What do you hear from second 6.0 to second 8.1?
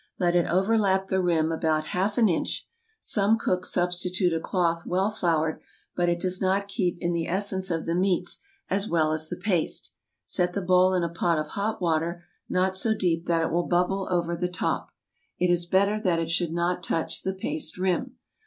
it does not keep in the essence of the